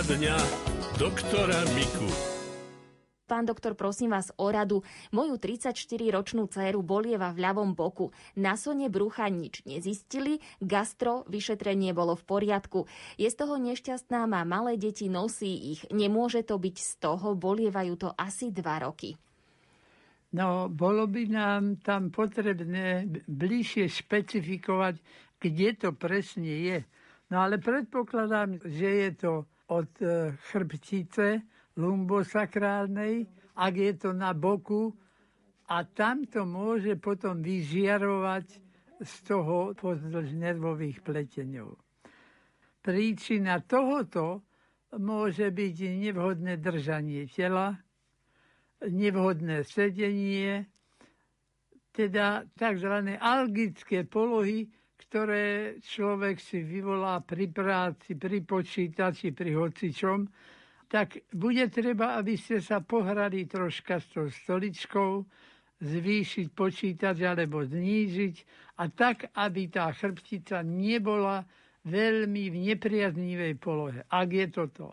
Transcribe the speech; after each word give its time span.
Poradňa 0.00 0.32
doktora 0.96 1.60
Miku. 1.76 2.08
Pán 3.28 3.44
doktor, 3.44 3.76
prosím 3.76 4.16
vás 4.16 4.32
o 4.40 4.48
radu. 4.48 4.80
Moju 5.12 5.36
34-ročnú 5.36 6.48
dceru 6.48 6.80
bolieva 6.80 7.36
v 7.36 7.44
ľavom 7.44 7.76
boku. 7.76 8.08
Na 8.32 8.56
sone 8.56 8.88
brucha 8.88 9.28
nič 9.28 9.60
nezistili, 9.68 10.40
gastro 10.56 11.28
vyšetrenie 11.28 11.92
bolo 11.92 12.16
v 12.16 12.24
poriadku. 12.24 12.88
Je 13.20 13.28
z 13.28 13.44
toho 13.44 13.60
nešťastná, 13.60 14.24
má 14.24 14.40
malé 14.48 14.80
deti, 14.80 15.12
nosí 15.12 15.76
ich. 15.76 15.84
Nemôže 15.92 16.48
to 16.48 16.56
byť 16.56 16.76
z 16.80 16.92
toho, 16.96 17.36
bolievajú 17.36 18.00
to 18.00 18.08
asi 18.16 18.48
dva 18.56 18.80
roky. 18.80 19.20
No, 20.32 20.72
bolo 20.72 21.04
by 21.12 21.28
nám 21.28 21.76
tam 21.84 22.08
potrebné 22.08 23.04
bližšie 23.28 23.84
špecifikovať, 24.00 24.96
kde 25.36 25.68
to 25.76 25.92
presne 25.92 26.48
je. 26.56 26.78
No 27.28 27.44
ale 27.44 27.60
predpokladám, 27.60 28.64
že 28.64 28.88
je 28.88 29.10
to 29.12 29.32
od 29.70 29.90
e, 30.02 30.34
chrbtice, 30.50 31.46
lumbosakrálnej, 31.78 33.24
ak 33.54 33.74
je 33.74 33.92
to 33.94 34.10
na 34.10 34.34
boku 34.34 34.90
a 35.70 35.86
tam 35.86 36.26
to 36.26 36.42
môže 36.42 36.98
potom 36.98 37.38
vyžiarovať 37.38 38.46
z 39.00 39.12
toho 39.24 39.72
pozdĺž 39.78 40.34
nervových 40.34 41.00
pleteňov. 41.00 41.78
Príčina 42.82 43.62
tohoto 43.62 44.42
môže 44.98 45.48
byť 45.54 45.76
nevhodné 46.02 46.58
držanie 46.58 47.30
tela, 47.30 47.78
nevhodné 48.82 49.62
sedenie, 49.62 50.66
teda 51.94 52.48
tzv. 52.56 53.14
algické 53.20 54.02
polohy, 54.08 54.66
ktoré 55.00 55.80
človek 55.80 56.36
si 56.36 56.60
vyvolá 56.60 57.24
pri 57.24 57.48
práci, 57.48 58.12
pri 58.20 58.44
počítači, 58.44 59.32
pri 59.32 59.56
hocičom, 59.56 60.28
tak 60.90 61.24
bude 61.32 61.70
treba, 61.72 62.20
aby 62.20 62.36
ste 62.36 62.60
sa 62.60 62.84
pohrali 62.84 63.46
troška 63.46 64.02
s 64.02 64.06
tou 64.12 64.26
stoličkou, 64.28 65.24
zvýšiť 65.80 66.46
počítač 66.52 67.24
alebo 67.24 67.64
znížiť 67.64 68.34
a 68.84 68.92
tak, 68.92 69.32
aby 69.32 69.72
tá 69.72 69.88
chrbtica 69.96 70.60
nebola 70.60 71.40
veľmi 71.88 72.52
v 72.52 72.56
nepriaznivej 72.68 73.56
polohe. 73.56 74.04
Ak 74.12 74.28
je 74.28 74.46
toto. 74.52 74.92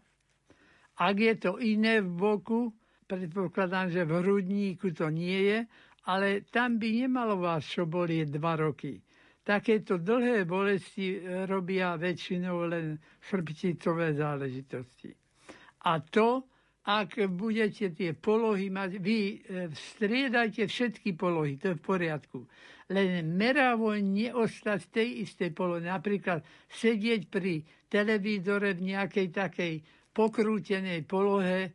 Ak 0.97 1.19
je 1.19 1.35
to 1.35 1.59
iné 1.59 1.99
v 1.99 2.07
boku, 2.07 2.71
predpokladám, 3.11 3.91
že 3.91 4.07
v 4.07 4.23
hrudníku 4.23 4.95
to 4.95 5.11
nie 5.11 5.51
je, 5.51 5.59
ale 6.07 6.47
tam 6.47 6.79
by 6.79 6.87
nemalo 7.03 7.35
vás 7.35 7.67
čo 7.67 7.83
bolieť 7.83 8.39
dva 8.39 8.55
roky. 8.55 9.03
Takéto 9.47 9.95
dlhé 9.95 10.43
bolesti 10.43 11.23
robia 11.47 11.95
väčšinou 11.95 12.67
len 12.67 12.99
chrbticové 13.31 14.11
záležitosti. 14.19 15.15
A 15.87 16.03
to, 16.03 16.43
ak 16.83 17.15
budete 17.31 17.95
tie 17.95 18.11
polohy 18.11 18.67
mať, 18.67 18.99
vy 18.99 19.19
e, 19.19 19.35
striedajte 19.71 20.67
všetky 20.67 21.15
polohy, 21.15 21.55
to 21.55 21.71
je 21.71 21.79
v 21.79 21.83
poriadku. 21.83 22.39
Len 22.91 23.23
meravo 23.35 23.95
neostať 23.95 24.79
v 24.87 24.91
tej 24.91 25.09
istej 25.27 25.51
polohe. 25.55 25.83
Napríklad 25.83 26.43
sedieť 26.71 27.31
pri 27.31 27.63
televízore 27.87 28.75
v 28.75 28.95
nejakej 28.95 29.27
takej 29.31 29.73
pokrútenej 30.11 31.07
polohe 31.07 31.59
e, 31.67 31.69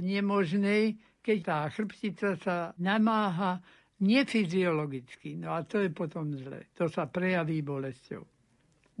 nemožnej, 0.00 0.96
keď 1.20 1.38
tá 1.44 1.58
chrbtica 1.68 2.36
sa 2.40 2.72
namáha 2.80 3.60
nefyziologicky. 4.00 5.36
No 5.36 5.54
a 5.54 5.62
to 5.62 5.80
je 5.80 5.92
potom 5.92 6.32
zle. 6.32 6.66
To 6.76 6.88
sa 6.88 7.06
prejaví 7.06 7.60
bolesťou. 7.60 8.24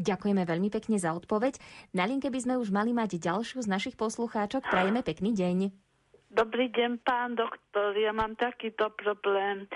Ďakujeme 0.00 0.48
veľmi 0.48 0.72
pekne 0.72 0.96
za 0.96 1.12
odpoveď. 1.12 1.60
Na 1.92 2.08
linke 2.08 2.32
by 2.32 2.40
sme 2.40 2.54
už 2.56 2.72
mali 2.72 2.96
mať 2.96 3.20
ďalšiu 3.20 3.60
z 3.60 3.68
našich 3.68 4.00
poslucháčok. 4.00 4.64
Prajeme 4.64 5.04
pekný 5.04 5.36
deň. 5.36 5.89
Dobrý 6.30 6.70
deň, 6.70 7.02
pán 7.02 7.34
doktor. 7.34 7.90
Ja 7.98 8.14
mám 8.14 8.38
takýto 8.38 8.94
problém. 8.94 9.66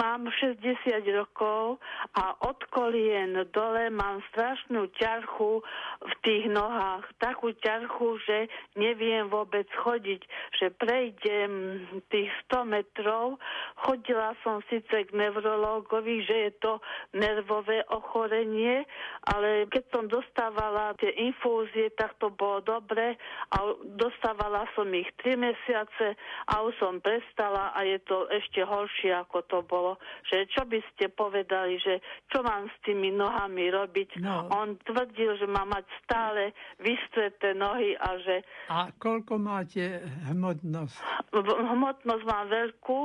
Mám 0.00 0.32
60 0.32 0.80
rokov 1.12 1.76
a 2.16 2.40
od 2.40 2.56
kolien 2.72 3.36
dole 3.52 3.92
mám 3.92 4.24
strašnú 4.32 4.88
ťarchu 4.96 5.60
v 6.00 6.12
tých 6.24 6.48
nohách. 6.48 7.04
Takú 7.20 7.52
ťarchu, 7.52 8.16
že 8.24 8.48
neviem 8.80 9.28
vôbec 9.28 9.68
chodiť. 9.76 10.24
Že 10.56 10.66
prejdem 10.80 11.52
tých 12.08 12.32
100 12.48 12.64
metrov. 12.64 13.36
Chodila 13.84 14.32
som 14.40 14.64
síce 14.72 15.04
k 15.04 15.10
neurológovi, 15.12 16.24
že 16.24 16.36
je 16.48 16.52
to 16.64 16.72
nervové 17.12 17.84
ochorenie, 17.92 18.88
ale 19.36 19.68
keď 19.68 19.84
som 19.92 20.08
dostávala 20.08 20.96
tie 20.96 21.12
infúzie, 21.28 21.92
tak 21.92 22.16
to 22.16 22.32
bolo 22.32 22.64
dobre 22.64 23.20
a 23.52 23.76
dostávala 24.00 24.64
som 24.72 24.88
ich 24.96 25.12
3 25.20 25.36
mesiace 25.36 25.89
práce 25.90 26.16
a 26.46 26.62
už 26.62 26.74
som 26.78 27.02
prestala 27.02 27.74
a 27.74 27.82
je 27.82 27.98
to 28.06 28.30
ešte 28.30 28.62
horšie, 28.62 29.10
ako 29.14 29.42
to 29.46 29.58
bolo. 29.66 29.98
Že 30.30 30.46
čo 30.54 30.62
by 30.66 30.80
ste 30.92 31.04
povedali, 31.10 31.78
že 31.82 31.98
čo 32.30 32.42
mám 32.46 32.70
s 32.70 32.76
tými 32.86 33.10
nohami 33.10 33.70
robiť? 33.70 34.22
No. 34.22 34.46
On 34.54 34.78
tvrdil, 34.86 35.36
že 35.38 35.46
má 35.50 35.66
mať 35.66 35.84
stále 36.06 36.54
vystreté 36.78 37.52
nohy 37.54 37.98
a 37.98 38.08
že... 38.22 38.36
A 38.70 38.94
koľko 38.94 39.38
máte 39.38 40.00
hmotnosť? 40.30 40.96
Hmotnosť 41.74 42.24
mám 42.24 42.46
veľkú, 42.48 43.00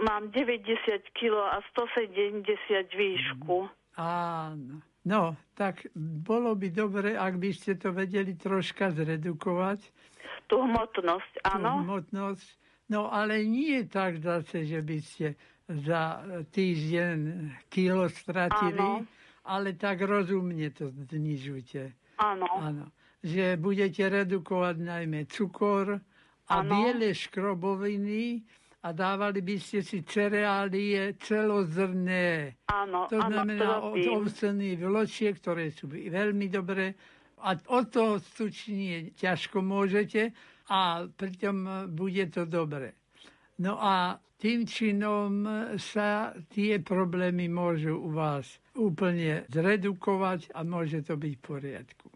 mám 0.00 0.22
90 0.32 1.16
kg 1.16 1.34
a 1.44 1.58
170 1.76 2.44
výšku. 2.96 3.68
Áno. 4.00 4.89
No, 5.10 5.34
tak 5.58 5.90
bolo 5.98 6.54
by 6.54 6.70
dobre, 6.70 7.18
ak 7.18 7.34
by 7.42 7.50
ste 7.50 7.74
to 7.74 7.90
vedeli 7.90 8.38
troška 8.38 8.94
zredukovať 8.94 9.90
tú 10.50 10.66
hmotnosť, 10.66 11.46
áno. 11.46 11.78
Tú 11.78 11.86
hmotnosť. 11.86 12.48
No 12.90 13.06
ale 13.06 13.46
nie 13.46 13.86
tak 13.86 14.18
zase, 14.18 14.66
že 14.66 14.82
by 14.82 14.98
ste 14.98 15.26
za 15.70 16.26
týždeň 16.50 17.18
kilo 17.70 18.10
stratili, 18.10 18.82
áno. 18.82 19.06
ale 19.46 19.78
tak 19.78 20.02
rozumne 20.02 20.74
to 20.74 20.90
znižujte. 20.90 21.94
Áno. 22.18 22.50
áno. 22.58 22.90
Že 23.22 23.62
budete 23.62 24.10
redukovať 24.10 24.76
najmä 24.82 25.30
cukor 25.30 26.02
a 26.50 26.54
áno. 26.58 26.66
biele 26.66 27.14
škroboviny 27.14 28.42
a 28.80 28.88
dávali 28.96 29.44
by 29.44 29.56
ste 29.60 29.84
si 29.84 30.00
cereálie 30.08 31.20
celozrné. 31.20 32.56
Áno, 32.72 33.04
to 33.12 33.20
znamená 33.20 33.84
od 33.84 34.00
ovsených 34.00 34.80
vločiek, 34.80 35.34
ktoré 35.36 35.68
sú 35.68 35.92
veľmi 35.92 36.48
dobré 36.48 36.96
a 37.44 37.56
od 37.56 37.84
toho 37.92 38.16
stučnie 38.20 39.12
ťažko 39.16 39.60
môžete 39.60 40.32
a 40.72 41.04
pritom 41.08 41.88
bude 41.92 42.24
to 42.32 42.48
dobre. 42.48 42.96
No 43.60 43.76
a 43.76 44.16
tým 44.40 44.64
činom 44.64 45.44
sa 45.76 46.32
tie 46.48 46.80
problémy 46.80 47.52
môžu 47.52 48.00
u 48.00 48.16
vás 48.16 48.48
úplne 48.72 49.44
zredukovať 49.52 50.56
a 50.56 50.64
môže 50.64 51.04
to 51.04 51.20
byť 51.20 51.32
v 51.36 51.42
poriadku. 51.44 52.08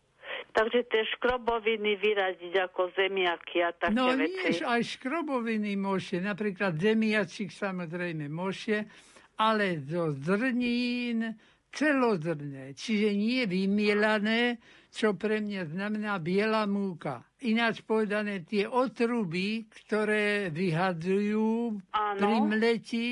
Takže 0.55 0.87
tie 0.87 1.03
škroboviny 1.19 1.99
vyradiť 1.99 2.55
ako 2.71 2.95
zemiaky 2.95 3.59
a 3.67 3.75
také 3.75 3.99
no, 3.99 4.15
veci. 4.15 4.63
No 4.63 4.71
aj 4.71 4.83
škroboviny 4.87 5.75
môžete, 5.75 6.23
napríklad 6.23 6.79
zemiačik 6.79 7.51
samozrejme 7.51 8.31
môžete, 8.31 8.87
ale 9.35 9.83
zo 9.83 10.15
zrnín 10.15 11.35
celozrné, 11.75 12.71
čiže 12.79 13.11
nie 13.19 13.43
vymielané, 13.51 14.63
čo 14.95 15.19
pre 15.19 15.43
mňa 15.43 15.75
znamená 15.75 16.23
biela 16.23 16.71
múka. 16.71 17.27
Ináč 17.43 17.83
povedané, 17.83 18.47
tie 18.47 18.71
otruby, 18.71 19.67
ktoré 19.67 20.55
vyhadzujú 20.55 21.83
Áno. 21.91 22.19
pri 22.23 22.37
mleti, 22.47 23.09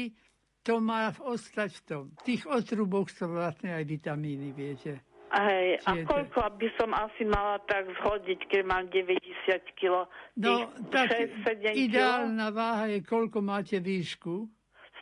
to 0.63 0.79
má 0.79 1.11
ostať 1.11 1.71
v 1.75 1.83
tom. 1.83 2.05
V 2.15 2.21
tých 2.23 2.47
otruboch 2.47 3.11
sú 3.11 3.35
vlastne 3.35 3.75
aj 3.75 3.83
vitamíny, 3.83 4.55
viete. 4.55 5.03
Hej, 5.33 5.81
a 5.89 5.91
koľko 6.05 6.61
by 6.61 6.69
som 6.77 6.93
asi 6.93 7.25
mala 7.25 7.57
tak 7.65 7.89
zhodiť, 7.89 8.53
keď 8.53 8.63
mám 8.69 8.85
90 8.93 9.17
kg? 9.81 10.05
No, 10.37 10.69
tak 10.93 11.09
6, 11.09 11.73
ideálna 11.73 12.53
váha 12.53 12.93
je, 12.93 13.01
koľko 13.01 13.41
máte 13.41 13.81
výšku? 13.81 14.45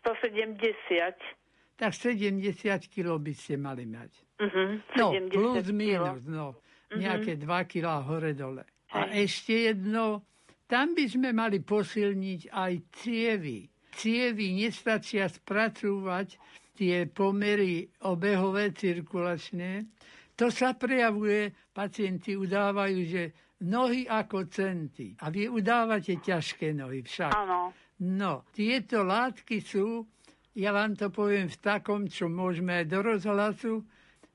170 0.07 1.41
tak 1.81 1.97
70 1.97 2.93
kg 2.93 3.17
by 3.17 3.33
ste 3.33 3.57
mali 3.57 3.89
mať. 3.89 4.13
Uh-huh, 4.37 4.85
no, 5.01 5.07
plus 5.33 5.73
minus, 5.73 6.29
no, 6.29 6.61
uh-huh. 6.61 7.01
nejaké 7.01 7.41
2 7.41 7.49
kg 7.73 8.05
hore 8.05 8.37
dole. 8.37 8.69
A 8.93 9.09
ešte 9.09 9.73
jedno, 9.73 10.29
tam 10.69 10.93
by 10.93 11.09
sme 11.09 11.33
mali 11.33 11.65
posilniť 11.65 12.53
aj 12.53 12.73
cievy. 13.01 13.65
Cievy 13.97 14.61
nestačia 14.61 15.25
spracúvať 15.33 16.37
tie 16.77 17.09
pomery 17.09 17.89
obehové, 18.05 18.77
cirkulačné. 18.77 19.89
To 20.41 20.49
sa 20.49 20.73
prejavuje, 20.73 21.53
pacienti 21.69 22.33
udávajú, 22.33 22.99
že 23.05 23.23
nohy 23.69 24.09
ako 24.09 24.49
centy. 24.49 25.13
A 25.21 25.29
vy 25.29 25.53
udávate 25.53 26.17
ťažké 26.17 26.73
nohy 26.73 27.05
však. 27.05 27.33
Áno. 27.37 27.77
No, 28.01 28.49
tieto 28.57 29.05
látky 29.05 29.61
sú 29.61 30.09
ja 30.57 30.75
vám 30.75 30.99
to 30.99 31.15
poviem 31.15 31.47
v 31.47 31.59
takom, 31.63 32.11
čo 32.11 32.27
môžeme 32.27 32.83
aj 32.83 32.87
do 32.91 32.99
rozhlasu, 33.07 33.75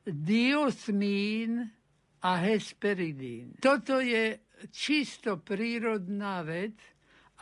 diosmín 0.07 1.67
a 2.23 2.31
hesperidín. 2.39 3.59
Toto 3.59 3.99
je 3.99 4.39
čisto 4.71 5.43
prírodná 5.43 6.39
vec 6.47 6.79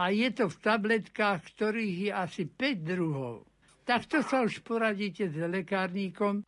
a 0.02 0.10
je 0.10 0.26
to 0.34 0.50
v 0.50 0.58
tabletkách, 0.58 1.54
ktorých 1.54 1.98
je 2.10 2.12
asi 2.12 2.44
5 2.50 2.82
druhov. 2.82 3.46
Tak 3.86 4.10
to 4.10 4.26
sa 4.26 4.42
už 4.42 4.66
poradíte 4.66 5.30
s 5.30 5.38
lekárníkom. 5.38 6.42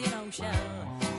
you 0.00 0.06
don't 0.10 0.32
show. 0.32 1.09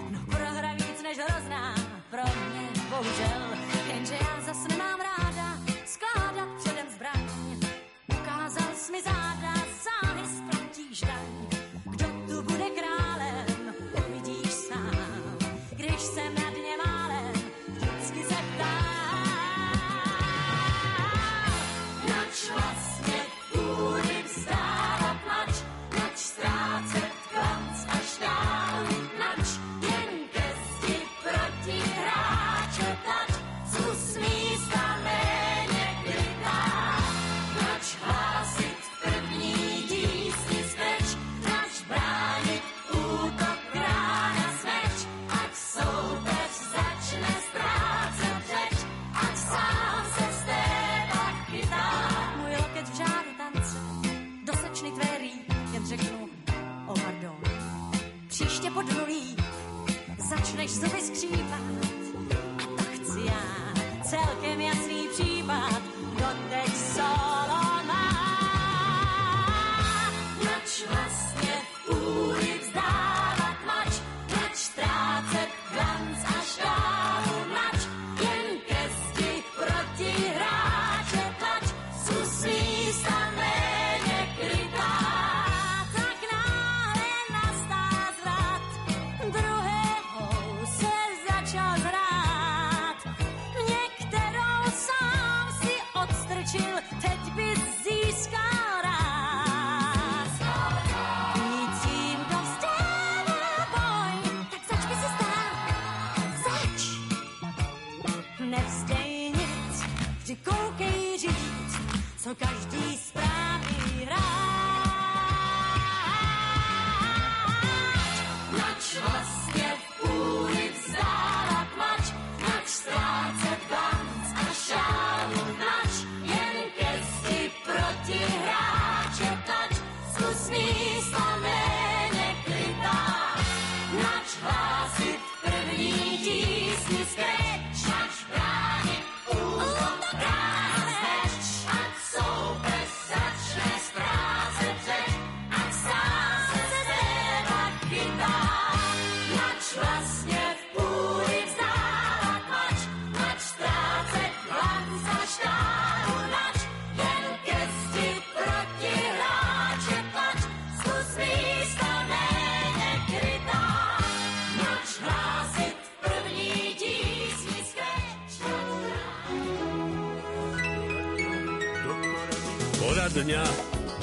Dňa 173.10 173.42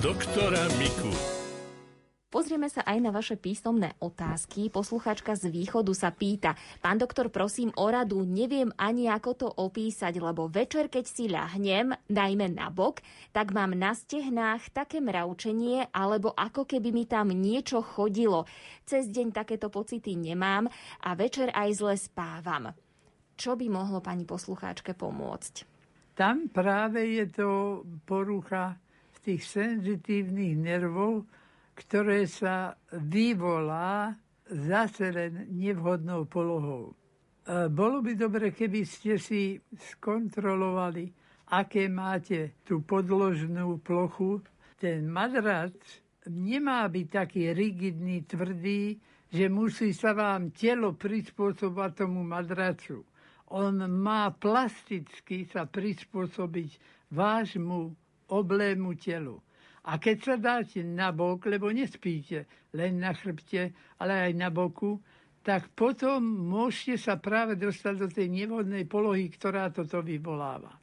doktora 0.03 0.67
Miku. 0.75 1.15
Pozrieme 2.35 2.67
sa 2.67 2.83
aj 2.83 2.99
na 2.99 3.15
vaše 3.15 3.39
písomné 3.39 3.95
otázky. 4.03 4.75
Posluchačka 4.75 5.39
z 5.39 5.55
východu 5.55 5.95
sa 5.95 6.11
pýta, 6.11 6.59
pán 6.83 6.99
doktor, 6.99 7.31
prosím 7.31 7.71
o 7.79 7.87
radu, 7.87 8.27
neviem 8.27 8.75
ani 8.75 9.07
ako 9.07 9.31
to 9.39 9.47
opísať, 9.47 10.19
lebo 10.19 10.51
večer, 10.51 10.91
keď 10.91 11.05
si 11.07 11.31
ľahnem, 11.31 11.95
najmä 12.11 12.51
na 12.51 12.75
bok, 12.75 12.99
tak 13.31 13.55
mám 13.55 13.79
na 13.79 13.95
stehnách 13.95 14.75
také 14.75 14.99
mravčenie, 14.99 15.95
alebo 15.95 16.35
ako 16.35 16.67
keby 16.67 16.91
mi 16.91 17.07
tam 17.07 17.31
niečo 17.31 17.79
chodilo. 17.81 18.51
Cez 18.83 19.07
deň 19.07 19.31
takéto 19.31 19.71
pocity 19.71 20.19
nemám 20.19 20.67
a 21.07 21.15
večer 21.15 21.55
aj 21.55 21.71
zle 21.71 21.95
spávam. 21.95 22.75
Čo 23.39 23.55
by 23.55 23.71
mohlo 23.71 24.03
pani 24.03 24.27
poslucháčke 24.27 24.99
pomôcť? 24.99 25.79
Tam 26.19 26.51
práve 26.51 27.15
je 27.15 27.31
to 27.31 27.51
porucha 28.03 28.75
tých 29.29 29.45
senzitívnych 29.45 30.57
nervov, 30.57 31.29
ktoré 31.77 32.25
sa 32.25 32.73
vyvolá 32.97 34.17
zase 34.49 35.13
len 35.13 35.53
nevhodnou 35.53 36.25
polohou. 36.25 36.97
E, 37.45 37.69
bolo 37.69 38.01
by 38.01 38.17
dobre, 38.17 38.57
keby 38.57 38.89
ste 38.89 39.21
si 39.21 39.61
skontrolovali, 39.77 41.13
aké 41.53 41.93
máte 41.93 42.57
tú 42.65 42.81
podložnú 42.81 43.85
plochu. 43.85 44.41
Ten 44.81 45.05
madrac 45.13 45.77
nemá 46.25 46.89
byť 46.89 47.07
taký 47.13 47.53
rigidný, 47.53 48.25
tvrdý, 48.25 48.97
že 49.29 49.53
musí 49.53 49.93
sa 49.93 50.17
vám 50.17 50.57
telo 50.57 50.97
prispôsobať 50.97 51.91
tomu 52.01 52.25
madracu. 52.25 53.05
On 53.53 53.77
má 53.93 54.33
plasticky 54.33 55.45
sa 55.45 55.69
prispôsobiť 55.69 56.81
vášmu 57.13 58.08
oblému 58.33 58.95
telu. 58.97 59.41
A 59.89 59.97
keď 59.97 60.17
sa 60.21 60.37
dáte 60.37 60.85
na 60.85 61.13
bok, 61.17 61.49
lebo 61.49 61.73
nespíte 61.73 62.45
len 62.77 63.01
na 63.01 63.17
chrbte, 63.17 63.73
ale 63.97 64.29
aj 64.29 64.33
na 64.37 64.53
boku, 64.53 65.01
tak 65.41 65.73
potom 65.73 66.21
môžete 66.21 67.01
sa 67.09 67.17
práve 67.17 67.57
dostať 67.57 67.95
do 67.97 68.09
tej 68.13 68.29
nevhodnej 68.29 68.85
polohy, 68.85 69.33
ktorá 69.33 69.73
toto 69.73 70.05
vyvoláva. 70.05 70.77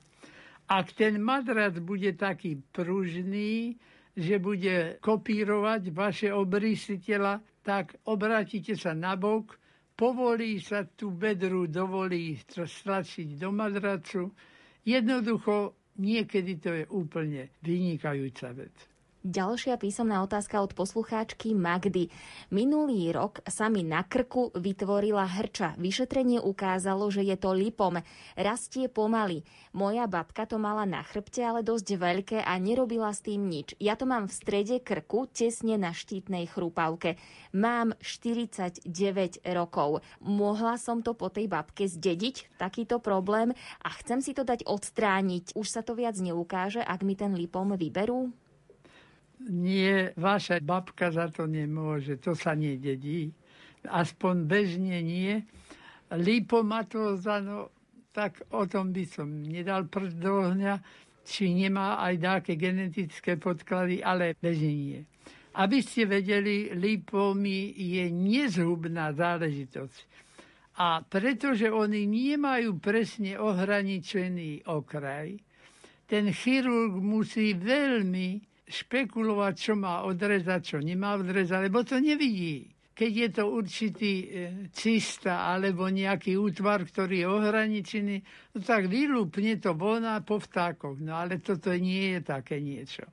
Ak 0.66 0.98
ten 0.98 1.22
madrac 1.22 1.78
bude 1.78 2.18
taký 2.18 2.58
pružný, 2.74 3.78
že 4.18 4.42
bude 4.42 4.98
kopírovať 4.98 5.94
vaše 5.94 6.34
obrysy 6.34 6.98
tela, 6.98 7.38
tak 7.62 8.02
obrátite 8.10 8.74
sa 8.74 8.98
na 8.98 9.14
bok, 9.14 9.54
povolí 9.94 10.58
sa 10.58 10.82
tú 10.82 11.14
bedru, 11.14 11.70
dovolí 11.70 12.42
stlačiť 12.50 13.38
do 13.38 13.54
madracu, 13.54 14.34
jednoducho 14.82 15.85
niekedy 15.98 16.60
to 16.60 16.70
je 16.74 16.84
úplne 16.92 17.52
vynikajúca 17.64 18.52
vec. 18.56 18.76
Ďalšia 19.26 19.82
písomná 19.82 20.22
otázka 20.22 20.62
od 20.62 20.78
poslucháčky 20.78 21.58
Magdy. 21.58 22.14
Minulý 22.54 23.10
rok 23.10 23.42
sa 23.50 23.74
mi 23.74 23.82
na 23.82 24.06
krku 24.06 24.54
vytvorila 24.54 25.26
hrča. 25.26 25.74
Vyšetrenie 25.82 26.38
ukázalo, 26.38 27.10
že 27.10 27.26
je 27.26 27.34
to 27.34 27.58
lipom. 27.58 28.06
Rastie 28.38 28.86
pomaly. 28.86 29.42
Moja 29.74 30.06
babka 30.06 30.46
to 30.46 30.62
mala 30.62 30.86
na 30.86 31.02
chrbte, 31.02 31.42
ale 31.42 31.66
dosť 31.66 31.98
veľké 31.98 32.38
a 32.46 32.54
nerobila 32.62 33.10
s 33.10 33.26
tým 33.26 33.50
nič. 33.50 33.74
Ja 33.82 33.98
to 33.98 34.06
mám 34.06 34.30
v 34.30 34.38
strede 34.38 34.78
krku, 34.78 35.26
tesne 35.34 35.82
na 35.82 35.90
štítnej 35.90 36.46
chrúpavke. 36.46 37.18
Mám 37.50 37.98
49 38.06 38.86
rokov. 39.58 40.06
Mohla 40.22 40.78
som 40.78 41.02
to 41.02 41.18
po 41.18 41.34
tej 41.34 41.50
babke 41.50 41.90
zdediť, 41.90 42.62
takýto 42.62 43.02
problém, 43.02 43.58
a 43.82 43.90
chcem 44.06 44.22
si 44.22 44.38
to 44.38 44.46
dať 44.46 44.70
odstrániť. 44.70 45.58
Už 45.58 45.66
sa 45.66 45.82
to 45.82 45.98
viac 45.98 46.14
neukáže, 46.14 46.86
ak 46.86 47.02
mi 47.02 47.18
ten 47.18 47.34
lipom 47.34 47.74
vyberú? 47.74 48.45
Nie, 49.44 50.16
vaša 50.16 50.64
babka 50.64 51.12
za 51.12 51.28
to 51.28 51.44
nemôže, 51.46 52.18
to 52.18 52.32
sa 52.34 52.56
nededí. 52.56 53.36
Aspoň 53.86 54.36
bežne 54.48 55.04
nie. 55.04 55.44
Lipomatóza, 56.10 57.44
no 57.44 57.76
tak 58.16 58.48
o 58.56 58.64
tom 58.64 58.96
by 58.96 59.04
som 59.04 59.28
nedal 59.44 59.92
prst 59.92 60.16
do 60.18 60.32
ohňa, 60.40 60.80
či 61.28 61.52
nemá 61.52 62.00
aj 62.00 62.14
dáke 62.16 62.52
genetické 62.56 63.36
podklady, 63.36 64.00
ale 64.00 64.40
bežne 64.40 64.72
nie. 64.72 65.02
Aby 65.56 65.84
ste 65.84 66.08
vedeli, 66.08 66.72
lipomy 66.72 67.76
je 67.76 68.08
nezhubná 68.12 69.12
záležitosť. 69.12 70.16
A 70.80 71.00
pretože 71.04 71.72
oni 71.72 72.04
nemajú 72.08 72.80
presne 72.80 73.40
ohraničený 73.40 74.68
okraj, 74.68 75.40
ten 76.06 76.30
chirurg 76.36 77.00
musí 77.00 77.56
veľmi 77.56 78.55
špekulovať, 78.66 79.54
čo 79.54 79.74
má 79.78 80.04
odrezať, 80.10 80.76
čo 80.76 80.78
nemá 80.82 81.16
odrezať, 81.16 81.70
lebo 81.70 81.86
to 81.86 82.02
nevidí. 82.02 82.74
Keď 82.96 83.12
je 83.12 83.30
to 83.30 83.44
určitý 83.52 84.14
e, 84.24 84.28
cista 84.72 85.52
alebo 85.52 85.92
nejaký 85.92 86.40
útvar, 86.40 86.88
ktorý 86.88 87.16
je 87.22 87.28
ohraničený, 87.28 88.18
no 88.56 88.58
tak 88.64 88.88
vylúpne 88.88 89.60
to 89.60 89.76
von 89.76 90.08
po 90.24 90.40
vtákoch. 90.40 91.04
No 91.04 91.20
ale 91.20 91.44
toto 91.44 91.76
nie 91.76 92.16
je 92.16 92.20
také 92.24 92.64
niečo. 92.64 93.04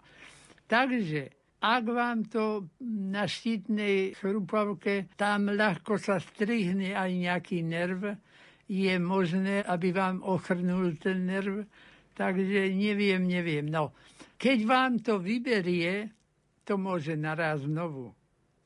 Takže 0.71 1.43
ak 1.63 1.85
vám 1.87 2.27
to 2.27 2.71
na 2.83 3.27
štítnej 3.27 4.19
chrupavke, 4.19 5.11
tam 5.15 5.51
ľahko 5.51 5.95
sa 5.95 6.19
strihne 6.19 6.95
aj 6.95 7.11
nejaký 7.15 7.63
nerv, 7.63 8.19
je 8.67 8.95
možné, 8.99 9.63
aby 9.63 9.95
vám 9.95 10.27
ochrnul 10.27 10.99
ten 10.99 11.27
nerv. 11.27 11.67
Takže 12.13 12.73
neviem, 12.73 13.25
neviem. 13.25 13.67
No, 13.71 13.95
keď 14.43 14.59
vám 14.67 14.99
to 14.99 15.23
vyberie, 15.23 16.11
to 16.67 16.75
môže 16.75 17.15
naraz 17.15 17.63
znovu. 17.63 18.11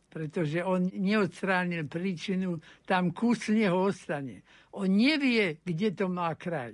Pretože 0.09 0.65
on 0.65 0.89
neodstránil 0.89 1.85
príčinu, 1.85 2.57
tam 2.89 3.13
kus 3.13 3.53
neho 3.53 3.93
ostane. 3.93 4.41
On 4.73 4.89
nevie, 4.89 5.61
kde 5.61 5.93
to 5.93 6.09
má 6.09 6.33
kraj. 6.33 6.73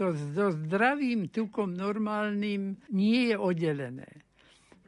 To 0.00 0.16
so 0.16 0.48
zdravým 0.48 1.28
tukom 1.28 1.76
normálnym 1.76 2.80
nie 2.96 3.28
je 3.28 3.36
oddelené. 3.36 4.08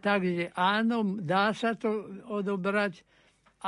Takže 0.01 0.57
áno, 0.57 1.21
dá 1.21 1.53
sa 1.53 1.77
to 1.77 2.09
odobrať, 2.33 3.05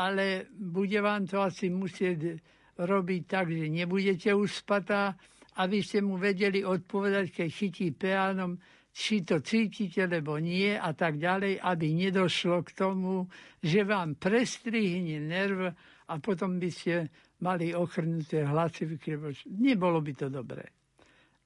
ale 0.01 0.49
bude 0.57 0.97
vám 1.05 1.29
to 1.29 1.45
asi 1.45 1.69
musieť 1.69 2.41
robiť 2.81 3.23
tak, 3.29 3.53
že 3.53 3.69
nebudete 3.69 4.33
už 4.33 4.65
spatá, 4.65 5.13
aby 5.61 5.85
ste 5.85 6.01
mu 6.01 6.17
vedeli 6.17 6.65
odpovedať, 6.65 7.31
keď 7.31 7.49
chytí 7.53 7.93
peánom, 7.93 8.57
či 8.95 9.27
to 9.27 9.43
cítite, 9.43 10.07
alebo 10.07 10.39
nie 10.39 10.79
a 10.79 10.95
tak 10.95 11.19
ďalej, 11.19 11.59
aby 11.59 11.87
nedošlo 11.91 12.63
k 12.63 12.71
tomu, 12.79 13.27
že 13.59 13.83
vám 13.83 14.15
prestrihne 14.15 15.19
nerv 15.19 15.75
a 16.07 16.15
potom 16.23 16.63
by 16.63 16.71
ste 16.71 17.11
mali 17.43 17.75
ochrnuté 17.75 18.47
hlasivky. 18.47 19.19
Nebolo 19.51 19.99
by 19.99 20.13
to 20.15 20.31
dobré. 20.31 20.71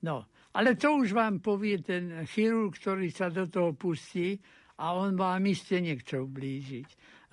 No, 0.05 0.29
ale 0.53 0.77
to 0.77 1.01
už 1.01 1.17
vám 1.17 1.41
povie 1.41 1.81
ten 1.81 2.29
chirurg, 2.29 2.77
ktorý 2.77 3.09
sa 3.09 3.33
do 3.33 3.49
toho 3.49 3.73
pustí 3.73 4.37
a 4.79 4.93
on 4.93 5.17
vám 5.17 5.49
iste 5.49 5.81
nechce 5.81 6.21
ublížiť. 6.21 6.89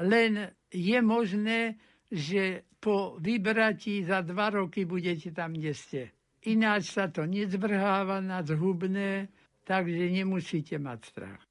Len 0.08 0.48
je 0.72 1.00
možné, 1.04 1.76
že 2.08 2.64
po 2.80 3.20
vybratí 3.20 4.08
za 4.08 4.24
dva 4.24 4.48
roky 4.48 4.88
budete 4.88 5.36
tam, 5.36 5.60
kde 5.60 5.74
ste. 5.76 6.02
Ináč 6.46 6.94
sa 6.94 7.10
to 7.10 7.26
nezvrháva 7.26 8.22
na 8.22 8.46
zhubné, 8.46 9.28
takže 9.66 10.10
nemusíte 10.10 10.80
mať 10.80 11.06
strach. 11.06 11.45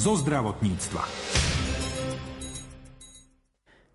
Zo 0.00 0.16
zdravotníctva. 0.16 1.04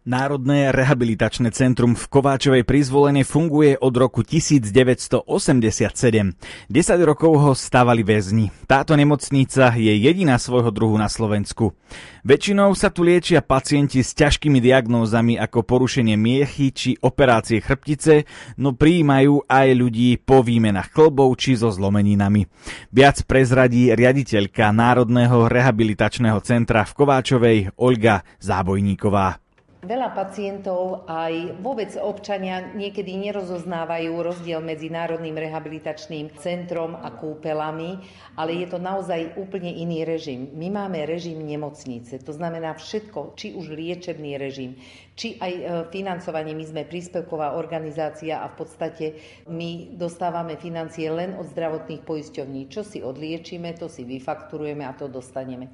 Národné 0.05 0.69
rehabilitačné 0.69 1.49
centrum 1.49 1.97
v 1.97 2.05
Kováčovej 2.05 2.61
prizvolenie 2.61 3.25
funguje 3.25 3.73
od 3.73 3.89
roku 3.97 4.21
1987. 4.21 5.25
10 5.25 7.09
rokov 7.09 7.31
ho 7.33 7.57
stavali 7.57 8.05
väzni. 8.05 8.53
Táto 8.69 8.93
nemocnica 8.93 9.73
je 9.73 9.89
jediná 9.97 10.37
svojho 10.37 10.69
druhu 10.69 10.93
na 11.01 11.09
Slovensku. 11.09 11.73
Väčšinou 12.21 12.77
sa 12.77 12.93
tu 12.93 13.01
liečia 13.01 13.41
pacienti 13.41 14.05
s 14.05 14.13
ťažkými 14.13 14.61
diagnózami 14.61 15.41
ako 15.41 15.65
porušenie 15.65 16.13
miechy 16.13 16.69
či 16.69 16.93
operácie 17.01 17.57
chrbtice, 17.57 18.29
no 18.61 18.77
prijímajú 18.77 19.49
aj 19.49 19.67
ľudí 19.73 20.21
po 20.21 20.45
výmenách 20.45 20.93
klbov 20.93 21.33
či 21.41 21.57
so 21.57 21.73
zlomeninami. 21.73 22.45
Viac 22.93 23.25
prezradí 23.25 23.89
riaditeľka 23.89 24.69
Národného 24.69 25.49
rehabilitačného 25.49 26.37
centra 26.45 26.85
v 26.85 26.93
Kováčovej 26.93 27.73
Olga 27.81 28.21
Zábojníková. 28.37 29.44
Veľa 29.85 30.17
pacientov 30.17 31.05
aj 31.05 31.61
vôbec 31.61 31.93
občania 31.93 32.73
niekedy 32.73 33.21
nerozoznávajú 33.21 34.17
rozdiel 34.17 34.57
medzi 34.57 34.89
Národným 34.89 35.37
rehabilitačným 35.37 36.33
centrom 36.41 36.97
a 36.97 37.13
kúpelami, 37.13 38.01
ale 38.33 38.65
je 38.65 38.67
to 38.73 38.81
naozaj 38.81 39.37
úplne 39.37 39.69
iný 39.69 40.01
režim. 40.01 40.49
My 40.57 40.73
máme 40.73 41.05
režim 41.05 41.37
nemocnice, 41.37 42.17
to 42.17 42.33
znamená 42.33 42.73
všetko, 42.73 43.37
či 43.37 43.53
už 43.53 43.77
liečebný 43.77 44.41
režim, 44.41 44.73
či 45.13 45.37
aj 45.37 45.53
e, 45.53 45.63
financovanie. 45.93 46.57
My 46.57 46.65
sme 46.65 46.89
príspevková 46.89 47.53
organizácia 47.53 48.41
a 48.41 48.49
v 48.49 48.65
podstate 48.65 49.05
my 49.45 49.93
dostávame 50.01 50.57
financie 50.57 51.13
len 51.13 51.37
od 51.37 51.45
zdravotných 51.53 52.01
poisťovní. 52.01 52.73
Čo 52.73 52.81
si 52.81 53.05
odliečíme, 53.05 53.77
to 53.77 53.85
si 53.85 54.01
vyfakturujeme 54.01 54.81
a 54.81 54.97
to 54.97 55.05
dostaneme 55.05 55.69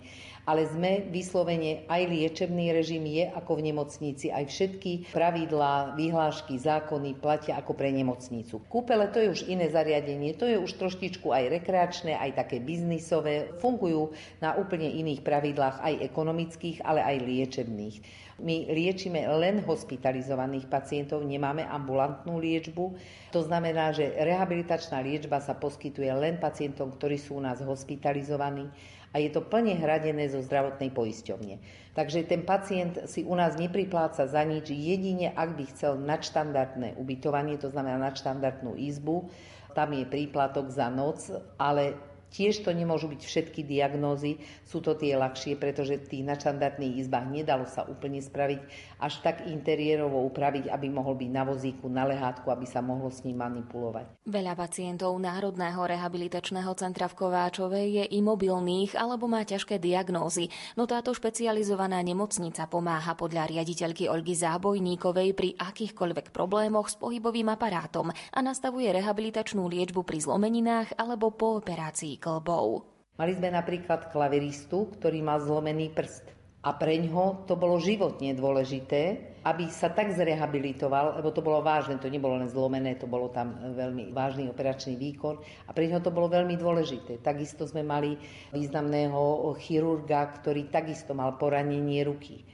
ale 0.45 0.65
sme 0.65 1.05
vyslovene 1.13 1.85
aj 1.85 2.01
liečebný 2.09 2.73
režim 2.73 3.05
je 3.05 3.29
ako 3.29 3.61
v 3.61 3.71
nemocnici, 3.71 4.33
aj 4.33 4.49
všetky 4.49 5.13
pravidlá, 5.13 5.93
vyhlášky, 5.93 6.57
zákony 6.57 7.17
platia 7.21 7.61
ako 7.61 7.77
pre 7.77 7.93
nemocnicu. 7.93 8.61
Kúpele 8.65 9.05
to 9.13 9.21
je 9.21 9.29
už 9.29 9.41
iné 9.45 9.69
zariadenie, 9.69 10.33
to 10.33 10.49
je 10.49 10.57
už 10.57 10.81
troštičku 10.81 11.29
aj 11.29 11.61
rekreačné, 11.61 12.17
aj 12.17 12.41
také 12.45 12.57
biznisové, 12.57 13.53
fungujú 13.61 14.13
na 14.41 14.57
úplne 14.57 14.89
iných 14.89 15.21
pravidlách, 15.21 15.77
aj 15.81 15.93
ekonomických, 16.09 16.81
ale 16.81 17.05
aj 17.05 17.17
liečebných. 17.21 17.97
My 18.41 18.65
liečíme 18.73 19.21
len 19.37 19.61
hospitalizovaných 19.61 20.65
pacientov, 20.65 21.21
nemáme 21.21 21.61
ambulantnú 21.61 22.41
liečbu. 22.41 22.97
To 23.37 23.41
znamená, 23.45 23.93
že 23.93 24.17
rehabilitačná 24.17 24.97
liečba 25.05 25.37
sa 25.37 25.53
poskytuje 25.53 26.09
len 26.09 26.41
pacientom, 26.41 26.89
ktorí 26.89 27.21
sú 27.21 27.37
u 27.37 27.43
nás 27.45 27.61
hospitalizovaní 27.61 28.65
a 29.11 29.19
je 29.19 29.29
to 29.31 29.43
plne 29.43 29.75
hradené 29.75 30.31
zo 30.31 30.39
zdravotnej 30.39 30.91
poisťovne. 30.95 31.59
Takže 31.91 32.23
ten 32.23 32.47
pacient 32.47 32.95
si 33.11 33.27
u 33.27 33.35
nás 33.35 33.59
nepripláca 33.59 34.23
za 34.23 34.43
nič, 34.47 34.71
jedine 34.71 35.35
ak 35.35 35.59
by 35.59 35.63
chcel 35.75 35.99
nadštandardné 35.99 36.95
ubytovanie, 36.95 37.59
to 37.59 37.67
znamená 37.67 37.99
nadštandardnú 38.11 38.79
izbu, 38.79 39.27
tam 39.75 39.95
je 39.95 40.07
príplatok 40.07 40.71
za 40.71 40.87
noc, 40.87 41.31
ale 41.59 41.95
Tiež 42.31 42.63
to 42.63 42.71
nemôžu 42.71 43.11
byť 43.11 43.21
všetky 43.27 43.67
diagnózy, 43.67 44.39
sú 44.63 44.79
to 44.79 44.95
tie 44.95 45.19
ľahšie, 45.19 45.59
pretože 45.59 45.99
v 45.99 46.07
tých 46.07 46.23
načandardných 46.23 47.03
izbách 47.03 47.27
nedalo 47.27 47.67
sa 47.67 47.83
úplne 47.83 48.23
spraviť 48.23 48.63
až 49.03 49.19
tak 49.19 49.51
interiérovo 49.51 50.23
upraviť, 50.31 50.71
aby 50.71 50.87
mohol 50.87 51.19
byť 51.19 51.27
na 51.27 51.43
vozíku, 51.43 51.91
na 51.91 52.07
lehátku, 52.07 52.47
aby 52.47 52.63
sa 52.63 52.79
mohlo 52.79 53.11
s 53.11 53.27
ním 53.27 53.43
manipulovať. 53.43 54.23
Veľa 54.31 54.55
pacientov 54.55 55.11
Národného 55.19 55.83
rehabilitačného 55.83 56.71
centra 56.79 57.11
v 57.11 57.19
Kováčovej 57.19 57.87
je 57.99 58.05
imobilných 58.15 58.95
alebo 58.95 59.27
má 59.27 59.43
ťažké 59.43 59.75
diagnózy, 59.83 60.47
no 60.79 60.87
táto 60.87 61.11
špecializovaná 61.11 61.99
nemocnica 61.99 62.63
pomáha 62.71 63.11
podľa 63.19 63.51
riaditeľky 63.51 64.07
Olgy 64.07 64.39
Zábojníkovej 64.39 65.35
pri 65.35 65.49
akýchkoľvek 65.59 66.31
problémoch 66.31 66.87
s 66.87 66.95
pohybovým 66.95 67.51
aparátom 67.51 68.07
a 68.07 68.39
nastavuje 68.39 68.87
rehabilitačnú 68.87 69.67
liečbu 69.67 70.07
pri 70.07 70.23
zlomeninách 70.23 70.95
alebo 70.95 71.35
po 71.35 71.59
operácii 71.59 72.20
klbov. 72.21 72.85
Mali 73.17 73.33
sme 73.33 73.49
napríklad 73.49 74.13
klaviristu, 74.13 74.93
ktorý 74.93 75.25
mal 75.25 75.41
zlomený 75.41 75.89
prst. 75.91 76.37
A 76.61 76.77
pre 76.77 76.93
ňo 77.01 77.49
to 77.49 77.57
bolo 77.57 77.81
životne 77.81 78.37
dôležité, 78.37 79.33
aby 79.41 79.65
sa 79.73 79.89
tak 79.89 80.13
zrehabilitoval, 80.13 81.17
lebo 81.17 81.33
to 81.33 81.41
bolo 81.41 81.65
vážne, 81.65 81.97
to 81.97 82.05
nebolo 82.05 82.37
len 82.37 82.45
zlomené, 82.45 83.01
to 83.01 83.09
bolo 83.09 83.33
tam 83.33 83.57
veľmi 83.73 84.13
vážny 84.13 84.45
operačný 84.45 84.93
výkon 84.93 85.41
a 85.65 85.73
pre 85.73 85.89
ňo 85.89 86.05
to 86.05 86.13
bolo 86.13 86.29
veľmi 86.29 86.53
dôležité. 86.61 87.17
Takisto 87.25 87.65
sme 87.65 87.81
mali 87.81 88.13
významného 88.53 89.49
chirurga, 89.57 90.29
ktorý 90.37 90.69
takisto 90.69 91.17
mal 91.17 91.33
poranenie 91.41 92.05
ruky. 92.05 92.45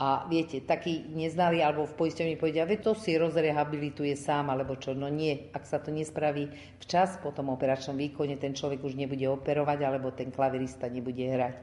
A 0.00 0.24
viete, 0.32 0.64
takí 0.64 1.12
neznali 1.12 1.60
alebo 1.60 1.84
v 1.84 1.92
poisťovni 1.92 2.40
povedia, 2.40 2.64
že 2.64 2.80
to 2.80 2.96
si 2.96 3.20
rozrehabilituje 3.20 4.16
sám, 4.16 4.48
alebo 4.48 4.80
čo. 4.80 4.96
No 4.96 5.12
nie, 5.12 5.52
ak 5.52 5.68
sa 5.68 5.76
to 5.76 5.92
nespraví 5.92 6.48
včas 6.80 7.20
po 7.20 7.36
tom 7.36 7.52
operačnom 7.52 8.00
výkone, 8.00 8.40
ten 8.40 8.56
človek 8.56 8.80
už 8.80 8.96
nebude 8.96 9.28
operovať, 9.28 9.78
alebo 9.84 10.08
ten 10.16 10.32
klavirista 10.32 10.88
nebude 10.88 11.20
hrať. 11.20 11.56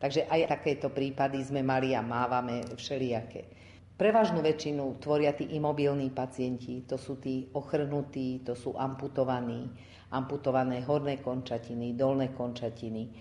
Takže 0.00 0.24
aj 0.24 0.40
takéto 0.48 0.88
prípady 0.88 1.44
sme 1.44 1.60
mali 1.60 1.92
a 1.92 2.00
mávame 2.00 2.64
všelijaké. 2.80 3.44
Prevažnú 3.92 4.40
väčšinu 4.40 4.96
tvoria 4.96 5.36
tí 5.36 5.52
imobilní 5.52 6.16
pacienti, 6.16 6.88
to 6.88 6.96
sú 6.96 7.20
tí 7.20 7.52
ochrnutí, 7.52 8.40
to 8.40 8.56
sú 8.56 8.72
amputovaní, 8.72 9.68
amputované 10.16 10.80
horné 10.80 11.20
končatiny, 11.20 11.92
dolné 11.92 12.32
končatiny. 12.32 13.12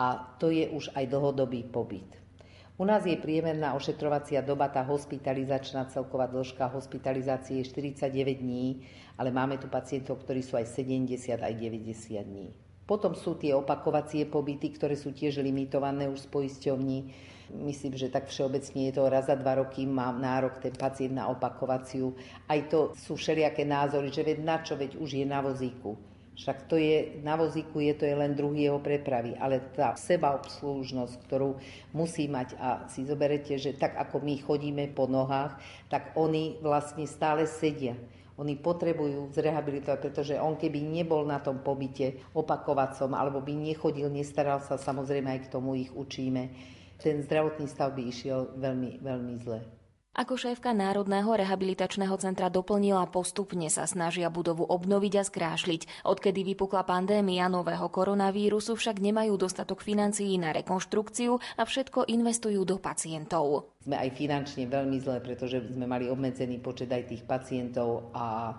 A 0.00 0.34
to 0.40 0.48
je 0.48 0.72
už 0.72 0.96
aj 0.96 1.04
dlhodobý 1.04 1.68
pobyt. 1.68 2.25
U 2.76 2.84
nás 2.84 3.08
je 3.08 3.16
priemerná 3.16 3.72
ošetrovacia 3.72 4.44
doba, 4.44 4.68
tá 4.68 4.84
hospitalizačná 4.84 5.88
celková 5.88 6.28
dĺžka 6.28 6.68
hospitalizácie 6.68 7.64
je 7.64 7.72
49 7.72 8.44
dní, 8.44 8.84
ale 9.16 9.32
máme 9.32 9.56
tu 9.56 9.64
pacientov, 9.64 10.20
ktorí 10.20 10.44
sú 10.44 10.60
aj 10.60 10.76
70, 10.84 11.40
aj 11.40 11.54
90 11.56 12.20
dní. 12.20 12.52
Potom 12.84 13.16
sú 13.16 13.40
tie 13.40 13.56
opakovacie 13.56 14.28
pobyty, 14.28 14.76
ktoré 14.76 14.92
sú 14.92 15.16
tiež 15.16 15.40
limitované 15.40 16.04
už 16.04 16.28
z 16.28 16.30
poisťovní. 16.30 16.98
Myslím, 17.64 17.96
že 17.96 18.12
tak 18.12 18.28
všeobecne 18.28 18.92
je 18.92 18.92
to 18.92 19.08
raz 19.08 19.32
za 19.32 19.40
dva 19.40 19.56
roky 19.56 19.88
má 19.88 20.12
nárok 20.12 20.60
ten 20.60 20.76
pacient 20.76 21.16
na 21.16 21.32
opakovaciu. 21.32 22.12
Aj 22.44 22.60
to 22.68 22.92
sú 22.92 23.16
všelijaké 23.16 23.64
názory, 23.64 24.12
že 24.12 24.20
veď 24.20 24.38
na 24.44 24.56
čo, 24.60 24.76
veď 24.76 25.00
už 25.00 25.16
je 25.16 25.24
na 25.24 25.40
vozíku. 25.40 25.96
Však 26.36 26.68
to 26.68 26.76
je, 26.76 27.16
na 27.24 27.32
vozíku 27.32 27.80
je 27.80 27.96
to 27.96 28.04
je 28.04 28.12
len 28.12 28.36
druhý 28.36 28.68
jeho 28.68 28.76
prepravy, 28.76 29.32
ale 29.40 29.72
tá 29.72 29.96
sebaobslužnosť, 29.96 31.14
ktorú 31.24 31.56
musí 31.96 32.28
mať 32.28 32.52
a 32.60 32.84
si 32.92 33.08
zoberete, 33.08 33.56
že 33.56 33.72
tak 33.72 33.96
ako 33.96 34.20
my 34.20 34.36
chodíme 34.44 34.84
po 34.92 35.08
nohách, 35.08 35.56
tak 35.88 36.12
oni 36.12 36.60
vlastne 36.60 37.08
stále 37.08 37.48
sedia. 37.48 37.96
Oni 38.36 38.52
potrebujú 38.52 39.32
zrehabilitovať, 39.32 39.96
pretože 39.96 40.36
on 40.36 40.60
keby 40.60 40.84
nebol 40.84 41.24
na 41.24 41.40
tom 41.40 41.64
pobyte 41.64 42.20
opakovacom, 42.36 43.16
alebo 43.16 43.40
by 43.40 43.56
nechodil, 43.56 44.12
nestaral 44.12 44.60
sa, 44.60 44.76
samozrejme 44.76 45.32
aj 45.32 45.48
k 45.48 45.52
tomu 45.56 45.72
ich 45.80 45.88
učíme, 45.88 46.52
ten 47.00 47.24
zdravotný 47.24 47.64
stav 47.64 47.96
by 47.96 48.12
išiel 48.12 48.52
veľmi, 48.60 49.00
veľmi 49.00 49.34
zle. 49.40 49.75
Ako 50.16 50.40
šéfka 50.40 50.72
Národného 50.72 51.28
rehabilitačného 51.28 52.16
centra 52.16 52.48
doplnila, 52.48 53.04
postupne 53.12 53.68
sa 53.68 53.84
snažia 53.84 54.32
budovu 54.32 54.64
obnoviť 54.64 55.12
a 55.20 55.22
skrášliť. 55.28 56.08
Odkedy 56.08 56.40
vypukla 56.40 56.88
pandémia 56.88 57.52
nového 57.52 57.84
koronavírusu, 57.92 58.80
však 58.80 58.96
nemajú 58.96 59.36
dostatok 59.36 59.84
financií 59.84 60.40
na 60.40 60.56
rekonštrukciu 60.56 61.36
a 61.60 61.62
všetko 61.68 62.08
investujú 62.08 62.64
do 62.64 62.80
pacientov. 62.80 63.76
Sme 63.84 64.00
aj 64.00 64.16
finančne 64.16 64.64
veľmi 64.64 64.96
zle, 65.04 65.20
pretože 65.20 65.60
sme 65.68 65.84
mali 65.84 66.08
obmedzený 66.08 66.64
počet 66.64 66.88
aj 66.88 67.12
tých 67.12 67.28
pacientov 67.28 68.08
a 68.16 68.56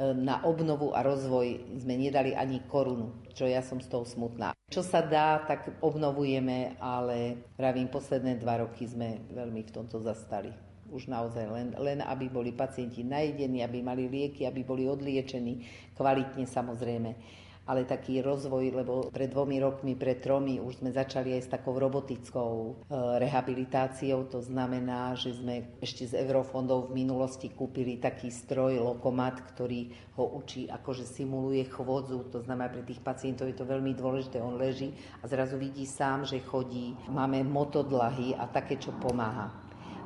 e, 0.00 0.08
na 0.08 0.40
obnovu 0.48 0.96
a 0.96 1.04
rozvoj 1.04 1.84
sme 1.84 2.00
nedali 2.00 2.32
ani 2.32 2.64
korunu, 2.64 3.28
čo 3.36 3.44
ja 3.44 3.60
som 3.60 3.76
z 3.76 3.92
toho 3.92 4.08
smutná. 4.08 4.56
Čo 4.72 4.80
sa 4.80 5.04
dá, 5.04 5.44
tak 5.44 5.68
obnovujeme, 5.84 6.80
ale 6.80 7.44
pravím, 7.60 7.92
posledné 7.92 8.40
dva 8.40 8.64
roky 8.64 8.88
sme 8.88 9.20
veľmi 9.36 9.68
v 9.68 9.74
tomto 9.76 10.00
zastali 10.00 10.72
už 10.94 11.10
naozaj 11.10 11.50
len, 11.50 11.68
len 11.74 11.98
aby 12.06 12.30
boli 12.30 12.54
pacienti 12.54 13.02
najedení, 13.02 13.66
aby 13.66 13.82
mali 13.82 14.06
lieky, 14.06 14.46
aby 14.46 14.62
boli 14.62 14.86
odliečení 14.86 15.66
kvalitne 15.98 16.46
samozrejme 16.46 17.42
ale 17.64 17.88
taký 17.88 18.20
rozvoj, 18.20 18.64
lebo 18.76 19.08
pred 19.08 19.32
dvomi 19.32 19.56
rokmi, 19.56 19.96
pred 19.96 20.20
tromi 20.20 20.60
už 20.60 20.84
sme 20.84 20.92
začali 20.92 21.32
aj 21.32 21.42
s 21.48 21.52
takou 21.52 21.80
robotickou 21.80 22.52
e, 22.52 22.72
rehabilitáciou. 23.24 24.28
To 24.28 24.44
znamená, 24.44 25.16
že 25.16 25.32
sme 25.32 25.80
ešte 25.80 26.12
z 26.12 26.20
eurofondov 26.20 26.92
v 26.92 27.04
minulosti 27.04 27.48
kúpili 27.48 27.96
taký 27.96 28.28
stroj, 28.28 28.76
lokomat, 28.84 29.40
ktorý 29.56 29.88
ho 30.20 30.36
učí, 30.36 30.68
akože 30.68 31.08
simuluje 31.08 31.64
chôdzu. 31.72 32.28
To 32.36 32.44
znamená, 32.44 32.68
pre 32.68 32.84
tých 32.84 33.00
pacientov 33.00 33.48
je 33.48 33.56
to 33.56 33.64
veľmi 33.64 33.96
dôležité. 33.96 34.44
On 34.44 34.60
leží 34.60 34.92
a 34.92 35.28
zrazu 35.28 35.56
vidí 35.56 35.88
sám, 35.88 36.28
že 36.28 36.44
chodí. 36.44 36.92
Máme 37.08 37.40
motodlahy 37.48 38.36
a 38.36 38.44
také, 38.44 38.76
čo 38.76 38.92
pomáha. 39.00 39.63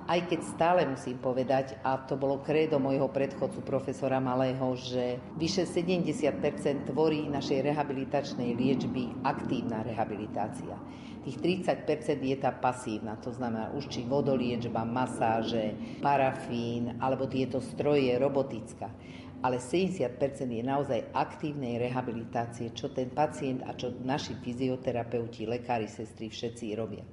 Aj 0.09 0.25
keď 0.25 0.41
stále 0.41 0.81
musím 0.89 1.21
povedať, 1.21 1.77
a 1.85 2.01
to 2.01 2.17
bolo 2.17 2.41
krédo 2.41 2.81
môjho 2.81 3.13
predchodcu 3.13 3.61
profesora 3.61 4.17
Malého, 4.17 4.73
že 4.73 5.21
vyše 5.37 5.69
70% 5.69 6.89
tvorí 6.89 7.29
našej 7.29 7.61
rehabilitačnej 7.69 8.57
liečby 8.57 9.21
aktívna 9.21 9.85
rehabilitácia. 9.85 10.81
Tých 11.29 11.37
30% 11.45 12.25
je 12.25 12.37
tá 12.41 12.57
pasívna, 12.57 13.21
to 13.21 13.37
znamená 13.37 13.69
už 13.77 13.93
či 13.93 14.09
vodoliečba, 14.09 14.89
masáže, 14.89 15.77
parafín 16.01 16.97
alebo 17.05 17.29
tieto 17.29 17.61
stroje, 17.61 18.17
robotická 18.17 18.89
ale 19.39 19.63
70% 19.63 20.19
je 20.51 20.65
naozaj 20.67 21.15
aktívnej 21.15 21.79
rehabilitácie, 21.79 22.75
čo 22.75 22.91
ten 22.91 23.07
pacient 23.07 23.63
a 23.63 23.71
čo 23.71 23.95
naši 24.03 24.35
fyzioterapeuti, 24.35 25.47
lekári, 25.47 25.87
sestry 25.87 26.27
všetci 26.27 26.75
robia 26.75 27.07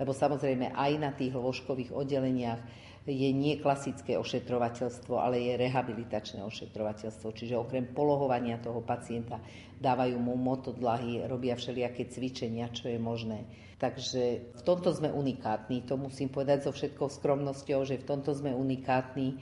lebo 0.00 0.16
samozrejme 0.16 0.72
aj 0.72 0.92
na 0.96 1.12
tých 1.12 1.36
lôžkových 1.36 1.92
oddeleniach 1.92 2.64
je 3.04 3.30
nie 3.32 3.56
klasické 3.56 4.20
ošetrovateľstvo, 4.20 5.16
ale 5.16 5.40
je 5.40 5.60
rehabilitačné 5.60 6.44
ošetrovateľstvo. 6.44 7.32
Čiže 7.32 7.56
okrem 7.56 7.92
polohovania 7.96 8.60
toho 8.60 8.84
pacienta 8.84 9.40
dávajú 9.80 10.16
mu 10.20 10.36
motodlahy, 10.36 11.24
robia 11.24 11.56
všelijaké 11.56 12.12
cvičenia, 12.12 12.68
čo 12.68 12.92
je 12.92 13.00
možné. 13.00 13.48
Takže 13.80 14.52
v 14.52 14.62
tomto 14.64 14.92
sme 14.92 15.08
unikátni. 15.08 15.88
To 15.88 15.96
musím 15.96 16.28
povedať 16.28 16.68
so 16.68 16.72
všetkou 16.76 17.08
skromnosťou, 17.08 17.88
že 17.88 17.96
v 17.96 18.08
tomto 18.08 18.36
sme 18.36 18.52
unikátni. 18.52 19.40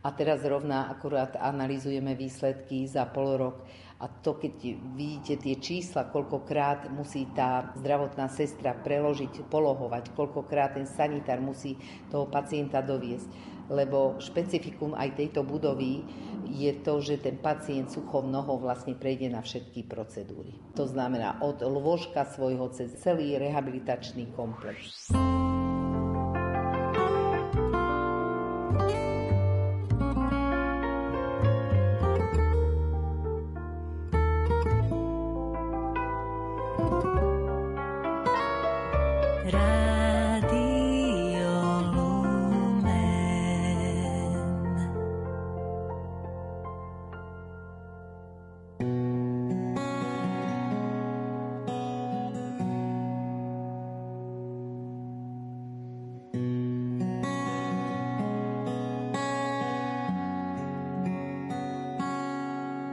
A 0.00 0.14
teraz 0.14 0.40
rovná 0.46 0.88
akurát 0.88 1.34
analizujeme 1.36 2.14
výsledky 2.14 2.86
za 2.86 3.04
pol 3.10 3.36
rok 3.36 3.66
a 4.00 4.08
to, 4.08 4.40
keď 4.40 4.80
vidíte 4.96 5.36
tie 5.36 5.60
čísla, 5.60 6.08
koľkokrát 6.08 6.88
musí 6.88 7.28
tá 7.36 7.68
zdravotná 7.76 8.32
sestra 8.32 8.72
preložiť, 8.72 9.44
polohovať, 9.52 10.16
koľkokrát 10.16 10.80
ten 10.80 10.88
sanitár 10.88 11.44
musí 11.44 11.76
toho 12.08 12.24
pacienta 12.24 12.80
doviesť. 12.80 13.28
Lebo 13.70 14.18
špecifikum 14.18 14.96
aj 14.96 15.20
tejto 15.20 15.44
budovy 15.46 16.02
je 16.48 16.72
to, 16.82 16.98
že 16.98 17.22
ten 17.22 17.38
pacient 17.38 17.92
suchou 17.92 18.26
nohou 18.26 18.58
vlastne 18.58 18.96
prejde 18.98 19.30
na 19.30 19.44
všetky 19.44 19.86
procedúry. 19.86 20.56
To 20.74 20.88
znamená 20.88 21.38
od 21.44 21.62
lôžka 21.62 22.26
svojho 22.26 22.72
cez 22.74 22.96
celý 22.98 23.38
rehabilitačný 23.38 24.32
komplex. 24.34 25.12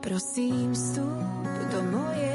Prosím, 0.00 0.74
vstup 0.74 1.22
do 1.72 1.82
mojej 1.82 2.27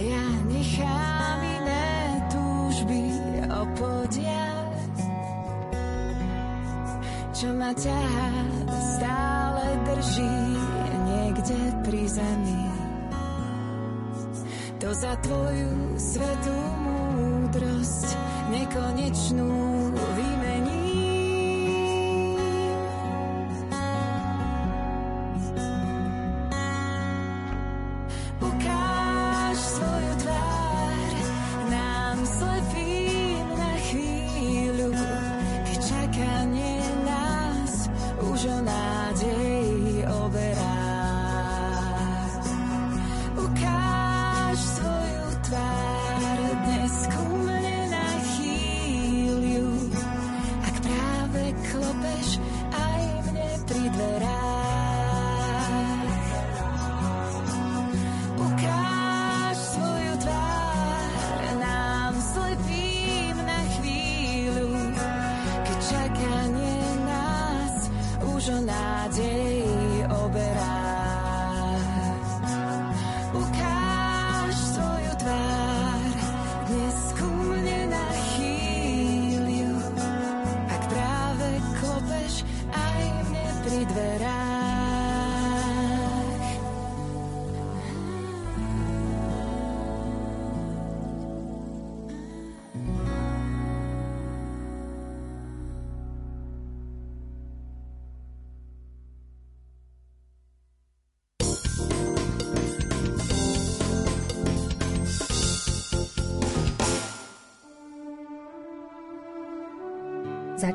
ja 0.00 0.26
nechám 0.48 1.40
iné 1.44 1.88
túžby 2.32 3.02
opodiať, 3.52 4.96
čo 7.36 7.48
ma 7.52 7.70
ťa 7.76 8.02
stále 8.96 9.64
drží 9.84 10.36
niekde 11.04 11.60
pri 11.84 12.02
zemi. 12.08 12.64
To 14.80 14.88
za 14.96 15.12
tvoju 15.20 16.00
svetú 16.00 16.56
múdrosť, 16.80 18.08
nekonečnú 18.48 19.52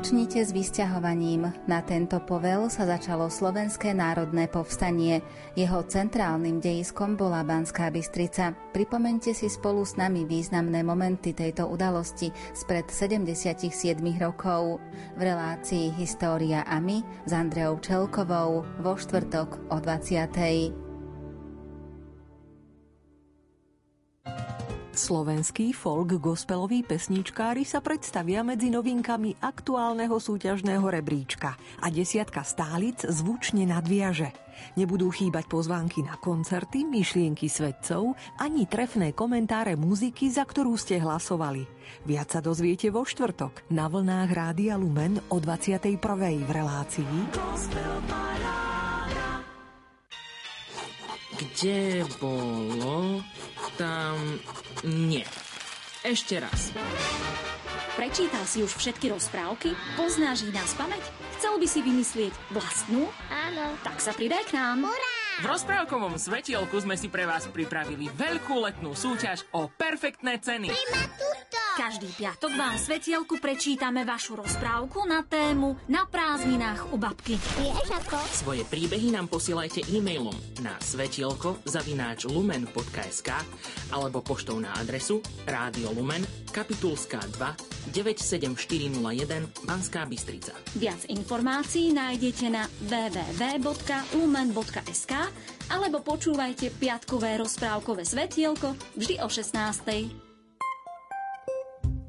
Začnite 0.06 0.38
s 0.38 0.54
vysťahovaním. 0.54 1.50
Na 1.66 1.82
tento 1.82 2.22
povel 2.22 2.70
sa 2.70 2.86
začalo 2.86 3.26
Slovenské 3.26 3.90
národné 3.90 4.46
povstanie. 4.46 5.18
Jeho 5.58 5.82
centrálnym 5.82 6.62
dejiskom 6.62 7.18
bola 7.18 7.42
Banská 7.42 7.90
Bystrica. 7.90 8.54
Pripomente 8.70 9.34
si 9.34 9.50
spolu 9.50 9.82
s 9.82 9.98
nami 9.98 10.22
významné 10.22 10.86
momenty 10.86 11.34
tejto 11.34 11.66
udalosti 11.66 12.30
spred 12.54 12.86
77 12.86 13.66
rokov. 14.22 14.78
V 15.18 15.26
relácii 15.26 15.98
História 15.98 16.62
a 16.62 16.78
my 16.78 17.02
s 17.26 17.34
Andreou 17.34 17.82
Čelkovou 17.82 18.62
vo 18.78 18.94
štvrtok 18.94 19.74
o 19.74 19.82
20. 19.82 20.85
Slovenskí 24.96 25.76
folk 25.76 26.16
gospeloví 26.16 26.80
pesničkári 26.80 27.68
sa 27.68 27.84
predstavia 27.84 28.40
medzi 28.40 28.72
novinkami 28.72 29.36
aktuálneho 29.44 30.16
súťažného 30.16 30.88
rebríčka 30.88 31.52
a 31.84 31.86
desiatka 31.92 32.40
stálic 32.40 33.04
zvučne 33.04 33.68
nadviaže. 33.68 34.32
Nebudú 34.80 35.12
chýbať 35.12 35.52
pozvánky 35.52 36.00
na 36.00 36.16
koncerty, 36.16 36.88
myšlienky 36.88 37.44
svedcov 37.44 38.16
ani 38.40 38.64
trefné 38.64 39.12
komentáre 39.12 39.76
muziky, 39.76 40.32
za 40.32 40.48
ktorú 40.48 40.80
ste 40.80 40.96
hlasovali. 40.96 41.68
Viac 42.08 42.32
sa 42.32 42.40
dozviete 42.40 42.88
vo 42.88 43.04
štvrtok 43.04 43.68
na 43.68 43.92
vlnách 43.92 44.32
Rádia 44.32 44.80
Lumen 44.80 45.20
o 45.28 45.36
21. 45.36 46.00
v 46.40 46.50
relácii. 46.50 47.12
Kde 51.56 52.04
bolo? 52.20 53.24
Tam... 53.80 54.20
Nie. 54.84 55.24
Ešte 56.04 56.36
raz. 56.36 56.76
Prečítal 57.96 58.44
si 58.44 58.60
už 58.60 58.76
všetky 58.76 59.08
rozprávky? 59.08 59.72
Poznáš 59.96 60.44
ich 60.44 60.52
na 60.52 60.60
spameť? 60.60 61.00
Chcel 61.40 61.56
by 61.56 61.64
si 61.64 61.80
vymyslieť 61.80 62.36
vlastnú? 62.52 63.08
Áno. 63.32 63.72
Tak 63.80 64.04
sa 64.04 64.12
pridaj 64.12 64.52
k 64.52 64.60
nám. 64.60 64.84
Hurá! 64.84 65.16
V 65.40 65.48
rozprávkovom 65.48 66.20
svetielku 66.20 66.76
sme 66.76 66.92
si 67.00 67.08
pre 67.08 67.24
vás 67.24 67.48
pripravili 67.48 68.12
veľkú 68.12 68.60
letnú 68.60 68.92
súťaž 68.92 69.48
o 69.56 69.72
perfektné 69.72 70.36
ceny. 70.36 70.68
Každý 71.76 72.08
piatok 72.16 72.56
vám 72.56 72.80
svetielku 72.80 73.36
prečítame 73.36 74.08
vašu 74.08 74.40
rozprávku 74.40 75.04
na 75.04 75.20
tému 75.20 75.76
Na 75.92 76.08
prázdninách 76.08 76.88
u 76.88 76.96
babky. 76.96 77.36
Vieš 77.36 77.92
ako? 77.92 78.16
Svoje 78.32 78.64
príbehy 78.64 79.12
nám 79.12 79.28
posielajte 79.28 79.84
e-mailom 79.92 80.32
na 80.64 80.72
svetielko 80.80 81.60
zavináč 81.68 82.32
lumen.sk 82.32 83.28
alebo 83.92 84.24
poštou 84.24 84.56
na 84.56 84.72
adresu 84.72 85.20
Rádio 85.44 85.92
Lumen, 85.92 86.24
Kapitulská 86.48 87.20
2, 87.36 87.92
97401 87.92 89.68
Banská 89.68 90.08
Bystrica. 90.08 90.56
Viac 90.80 91.04
informácií 91.12 91.92
nájdete 91.92 92.56
na 92.56 92.64
www.lumen.sk 92.88 95.12
alebo 95.68 96.00
počúvajte 96.00 96.72
piatkové 96.72 97.36
rozprávkové 97.36 98.08
svetielko 98.08 98.72
vždy 98.96 99.20
o 99.20 99.28
16. 99.28 100.25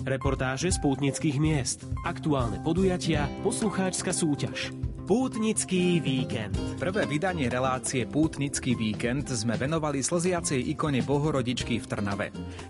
Reportáže 0.08 0.72
z 0.72 0.80
pútnických 0.80 1.36
miest, 1.36 1.84
aktuálne 2.08 2.63
podujatia, 2.63 3.28
poslucháčska 3.43 4.15
súťaž. 4.15 4.72
Pútnický 5.04 6.00
víkend. 6.00 6.56
Prvé 6.80 7.04
vydanie 7.04 7.52
relácie 7.52 8.08
Pútnický 8.08 8.72
víkend 8.72 9.28
sme 9.28 9.60
venovali 9.60 10.00
slziacej 10.00 10.63
ikone 10.72 11.04
Bohorodičky 11.04 11.84
v 11.84 11.86
Trnave. 11.91 12.28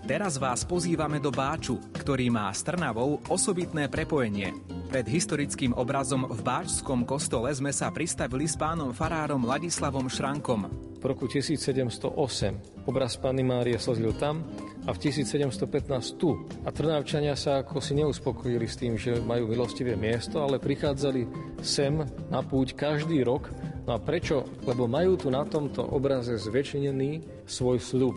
Teraz 0.10 0.41
vás 0.41 0.65
pozývame 0.65 1.21
do 1.21 1.30
Báču, 1.30 1.78
ktorý 2.02 2.34
má 2.34 2.50
s 2.50 2.65
Trnavou 2.65 3.21
osobitné 3.30 3.86
prepojenie. 3.86 4.58
Pred 4.89 5.06
historickým 5.06 5.78
obrazom 5.78 6.26
v 6.26 6.41
Báčskom 6.41 7.06
kostole 7.06 7.54
sme 7.54 7.69
sa 7.69 7.93
pristavili 7.93 8.50
s 8.50 8.58
pánom 8.58 8.89
farárom 8.97 9.45
Ladislavom 9.45 10.10
Šrankom. 10.10 10.73
V 10.97 11.04
roku 11.06 11.30
1708 11.30 12.89
obraz 12.89 13.13
Panny 13.21 13.45
Márie 13.45 13.78
slzil 13.78 14.17
tam 14.17 14.41
a 14.88 14.95
v 14.95 14.97
1715 15.04 16.15
tu. 16.15 16.47
A 16.63 16.71
Trnavčania 16.71 17.36
sa 17.36 17.60
ako 17.60 17.84
si 17.84 18.00
neuspokojili 18.00 18.65
s 18.65 18.80
tým, 18.80 18.95
že 18.95 19.19
majú 19.19 19.52
milostivé 19.52 20.00
miesto, 20.00 20.39
ale 20.39 20.63
prichádzali 20.63 21.28
sem 21.60 22.00
na 22.32 22.39
púť 22.39 22.73
každý 22.73 23.21
rok. 23.28 23.52
No 23.84 23.93
a 23.95 24.00
prečo? 24.00 24.47
Lebo 24.63 24.88
majú 24.88 25.19
tu 25.19 25.28
na 25.28 25.43
tomto 25.43 25.84
obraze 25.84 26.39
zväčšený 26.39 27.43
svoj 27.43 27.78
sľub. 27.84 28.15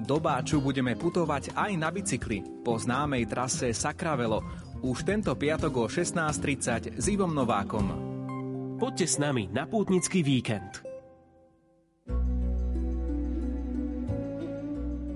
Do 0.00 0.16
Báču 0.18 0.58
budeme 0.58 0.96
putovať 0.98 1.54
aj 1.54 1.72
na 1.76 1.92
bicykli 1.92 2.64
po 2.64 2.74
známej 2.80 3.28
trase 3.28 3.70
Sakravelo 3.70 4.40
už 4.80 5.04
tento 5.04 5.36
piatok 5.36 5.72
o 5.76 5.86
16.30 5.86 6.96
s 6.96 7.04
Ivom 7.12 7.36
Novákom. 7.36 7.86
Poďte 8.80 9.06
s 9.12 9.16
nami 9.20 9.52
na 9.52 9.68
pútnický 9.68 10.24
víkend. 10.24 10.89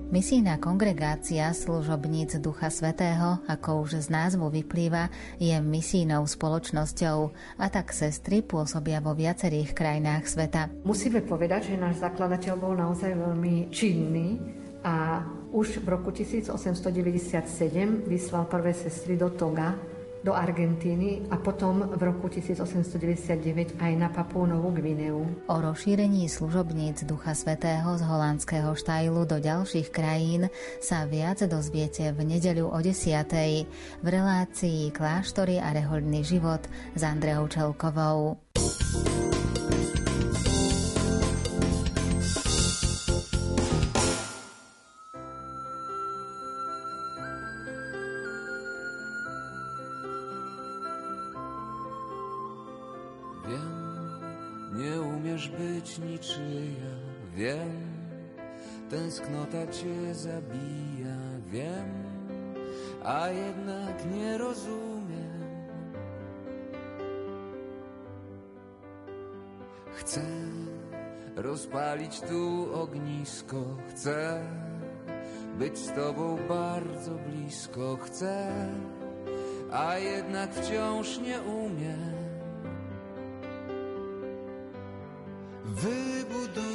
Misijná 0.05 0.61
kongregácia 0.61 1.49
služobníc 1.49 2.37
Ducha 2.37 2.69
Svetého, 2.69 3.41
ako 3.49 3.81
už 3.81 4.05
z 4.05 4.13
názvu 4.13 4.53
vyplýva, 4.53 5.09
je 5.41 5.57
misijnou 5.57 6.29
spoločnosťou 6.29 7.33
a 7.57 7.65
tak 7.73 7.89
sestry 7.89 8.45
pôsobia 8.45 9.01
vo 9.01 9.17
viacerých 9.17 9.73
krajinách 9.73 10.29
sveta. 10.29 10.69
Musíme 10.85 11.25
povedať, 11.25 11.73
že 11.73 11.81
náš 11.81 12.05
zakladateľ 12.05 12.53
bol 12.53 12.77
naozaj 12.77 13.17
veľmi 13.17 13.73
činný 13.73 14.37
a 14.85 15.25
už 15.49 15.81
v 15.81 15.87
roku 15.89 16.13
1897 16.13 18.05
vyslal 18.05 18.45
prvé 18.45 18.77
sestry 18.77 19.17
do 19.17 19.33
Toga, 19.33 19.73
do 20.25 20.33
Argentíny 20.33 21.29
a 21.29 21.37
potom 21.37 21.85
v 21.93 22.01
roku 22.01 22.25
1899 22.33 23.77
aj 23.77 23.93
na 23.93 24.09
Papú 24.09 24.49
Novú 24.49 24.73
Gvineu. 24.73 25.21
O 25.45 25.55
rozšírení 25.61 26.25
služobníc 26.25 27.05
Ducha 27.05 27.37
Svetého 27.37 27.93
z 27.93 28.01
holandského 28.01 28.73
štajlu 28.73 29.29
do 29.29 29.37
ďalších 29.37 29.93
krajín 29.93 30.49
sa 30.81 31.05
viac 31.05 31.45
dozviete 31.45 32.09
v 32.09 32.25
nedeľu 32.25 32.73
o 32.73 32.79
10. 32.81 34.01
v 34.01 34.07
relácii 34.09 34.89
Kláštory 34.89 35.61
a 35.61 35.69
rehoľný 35.77 36.25
život 36.25 36.65
s 36.97 37.01
Andreou 37.05 37.45
Čelkovou. 37.45 38.41
Tu 72.11 72.69
ognisko. 72.73 73.57
Chcę 73.89 74.43
być 75.59 75.77
z 75.77 75.91
tobą 75.91 76.37
bardzo 76.49 77.11
blisko. 77.11 77.97
Chcę, 78.01 78.51
a 79.71 79.97
jednak 79.97 80.53
wciąż 80.53 81.17
nie 81.17 81.41
umiem. 81.41 82.15
Wybuduję 85.65 86.65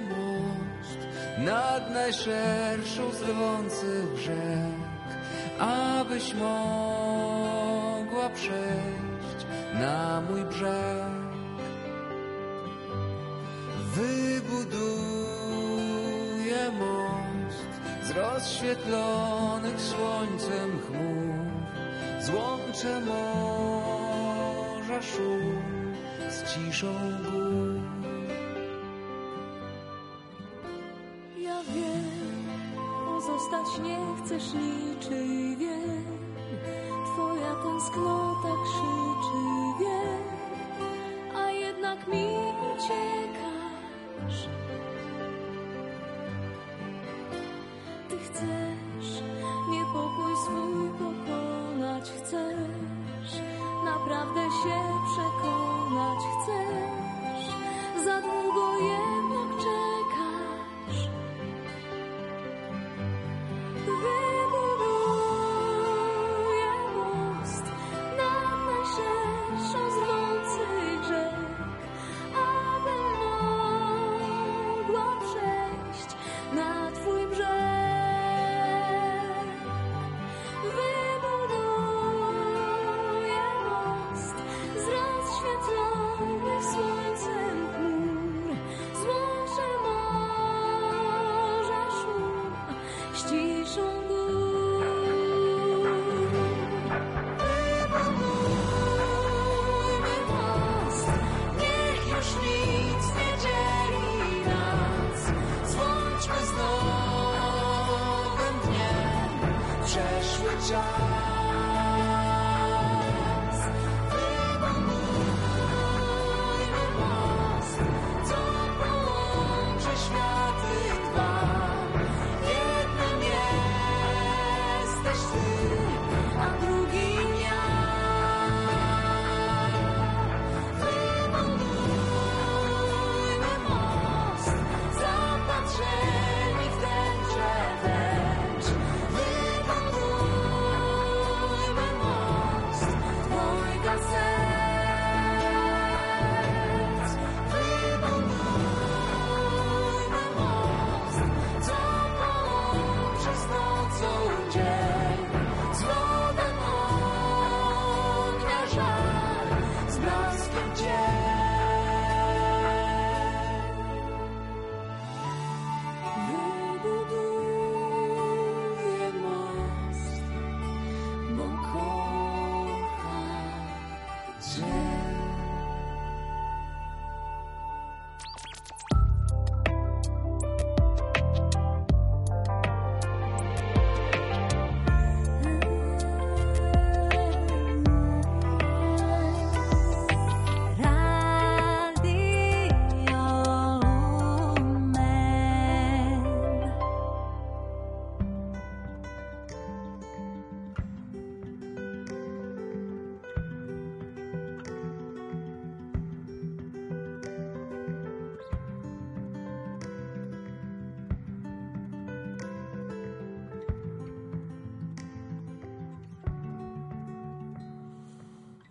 most 0.00 0.98
nad 1.38 1.90
najszerszą 1.94 3.12
z 3.12 3.22
rwących 3.22 4.16
rzek, 4.16 5.10
abyś 5.58 6.34
mogła 6.34 8.30
przejść 8.34 9.46
na 9.74 10.20
mój 10.20 10.44
brzeg. 10.44 11.19
Wybuduję 13.94 14.90
most 16.78 17.70
z 18.02 18.10
rozświetlonych 18.10 19.80
słońcem 19.80 20.80
chmur, 20.86 21.34
złączę 22.20 23.00
morza 23.00 23.42
szum 25.02 25.60
ciszą 26.54 26.92
gór. 27.24 27.80
Ja 31.38 31.62
wiem, 31.74 32.44
pozostać 33.04 33.78
nie 33.82 33.98
chcesz 34.24 34.52
niczyj 34.52 35.56
wiem, 35.56 36.04
twoja 37.06 37.54
tęsknota 37.62 38.52
krzyczy 38.64 39.42
wiem, 39.80 40.24
a 41.36 41.50
jednak 41.50 42.08
mi 42.08 42.26
uciekasz. 42.74 43.49
是。 44.28 44.48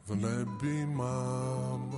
V 0.09 0.15
nebi 0.15 0.85
mám 0.85 1.91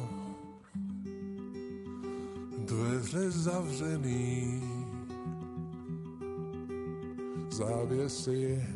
dveře 2.57 3.31
zavřený, 3.31 4.61
závěsy 7.49 8.67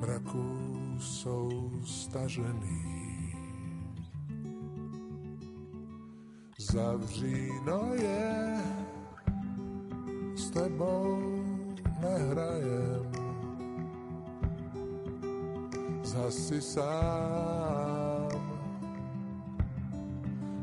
mraků 0.00 0.58
jsou 0.98 1.70
stažený. 1.84 3.32
Zavříno 6.58 7.94
je, 7.94 8.60
s 10.36 10.50
tebou 10.50 11.44
nehrajem 12.00 13.19
zhasi 16.30 16.60
sám. 16.62 18.28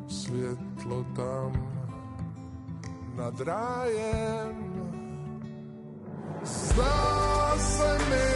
Světlo 0.07 1.03
tam 1.15 1.51
nad 3.15 3.41
rájem. 3.41 4.55
Zdá 6.43 7.53
se 7.57 7.99
mi, 8.09 8.32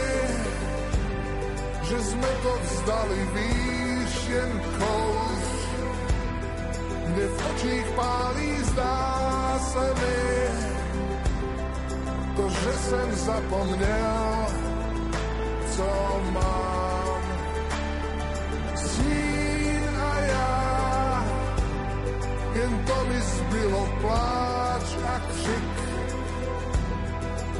že 1.82 2.02
jsme 2.02 2.28
to 2.42 2.58
vzdali, 2.62 3.28
víš, 3.34 4.28
jen 4.28 4.60
kouř. 4.78 5.48
Mě 7.06 7.26
v 7.26 7.50
očích 7.50 7.86
pálí, 7.96 8.64
zdá 8.64 9.58
se 9.58 9.94
mi, 9.94 10.22
to, 12.36 12.48
že 12.48 12.72
jsem 12.72 13.12
zapomněl, 13.12 14.46
co 15.76 16.20
mám. 16.32 16.91
To 22.86 23.04
mi 23.04 23.20
zbylo 23.20 23.88
pláč 24.00 24.86
a 25.06 25.18
křik. 25.18 25.72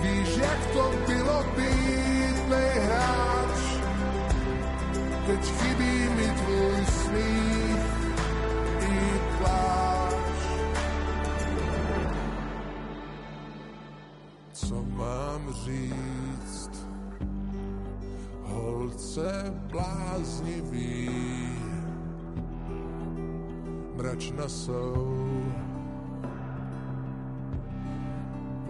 Víš, 0.03 0.29
jak 0.37 0.67
to 0.73 0.93
bylo 1.07 1.45
být 1.57 2.49
nejhráč, 2.49 3.59
teď 5.27 5.45
chybí 5.45 6.09
mi 6.17 6.27
tvůj 6.27 6.87
smích 6.87 7.85
i 8.81 9.21
pláč. 9.39 10.37
Co 14.53 14.83
mám 14.83 15.55
říct? 15.65 16.33
holce 18.53 19.55
bláznivý. 19.73 21.11
Mračna 23.97 24.49
jsou 24.49 25.12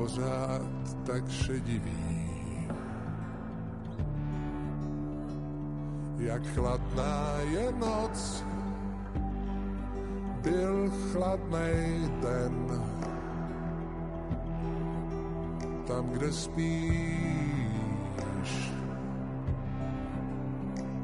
pořád 0.02 1.06
tak 1.06 1.30
šedivý. 1.30 2.28
Jak 6.18 6.46
chladná 6.46 7.38
je 7.50 7.72
noc, 7.72 8.44
byl 10.42 10.90
chladnej 11.12 12.10
den. 12.22 12.82
Tam, 15.86 16.08
kde 16.10 16.32
spíš, 16.32 17.72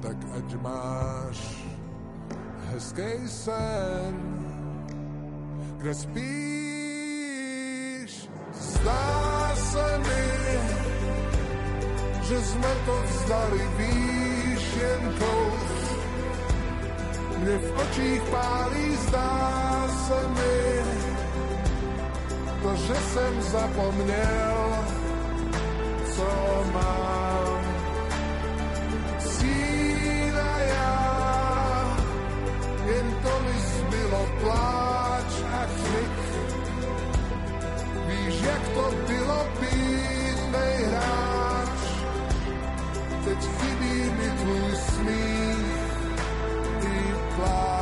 tak 0.02 0.16
ať 0.36 0.54
máš 0.62 1.64
hezký 2.70 3.28
sen, 3.28 4.14
kde 5.78 5.94
spíš. 5.94 6.57
Že 12.28 12.42
jsme 12.42 12.68
to 12.86 13.02
vzdali, 13.08 13.62
víš, 13.76 14.28
myšlienkou. 14.58 15.42
Mne 17.38 17.56
v 17.58 17.68
očích 17.80 18.22
pálí, 18.28 18.86
zdá 19.08 19.32
se 19.88 20.20
mi, 20.28 20.60
to, 22.62 22.70
že 22.76 22.94
jsem 22.94 23.34
zapomněl, 23.42 24.58
co 26.16 26.28
mám. 26.74 27.60
Síla 29.18 30.52
já, 30.58 30.94
jen 32.86 33.08
to 33.22 33.32
mi 33.40 33.56
zbylo 33.60 34.22
pláč 34.42 35.32
a 35.52 35.60
křik. 35.64 36.16
Víš, 38.06 38.34
jak 38.42 38.62
to 38.74 38.84
bylo 39.06 39.40
být, 39.60 40.38
nejhrát 40.52 41.47
choć 43.40 43.48
me 43.80 43.94
mi 44.16 44.28
twój 44.38 44.76
smith 44.76 45.78
i. 47.36 47.77